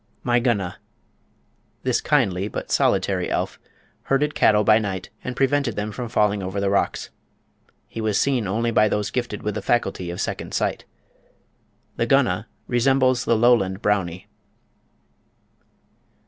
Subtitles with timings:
[0.23, 0.79] My Gunna.
[1.83, 3.59] This kindly, but solitary, elf
[4.05, 7.11] herded cattle by night, and prevented them from falling over the rocks.
[7.87, 10.85] He was seen only by those gifted with the faculty of "second sight."
[11.97, 14.27] The Gunna resembles the Lowland "Brownie."